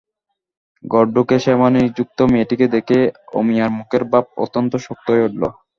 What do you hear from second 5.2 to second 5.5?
উঠল।